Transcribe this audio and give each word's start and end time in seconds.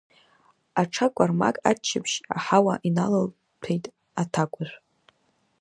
Аҽа 0.81 1.07
кәармак 1.15 1.55
аччаԥшь 1.69 2.17
аҳауа 2.35 2.73
иналалҭәеит 2.87 3.85
Аҭакәажә. 4.21 4.75